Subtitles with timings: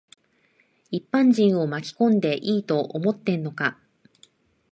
[0.89, 3.77] 一般人を巻き込んでいいと思ってんのか。